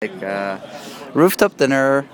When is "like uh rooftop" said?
0.00-1.56